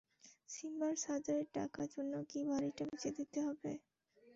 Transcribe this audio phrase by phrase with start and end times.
[0.49, 3.71] সিম্বার সার্জারির টাকার জন্য কি বাড়িটা বেঁচে দিতে হবে?